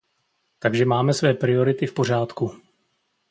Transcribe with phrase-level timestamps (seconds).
[0.59, 2.55] Takže máme své priority v pořádku.